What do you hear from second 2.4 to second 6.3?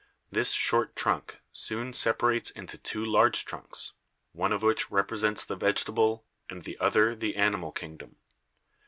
into two large trunks, one of which represents the vegetable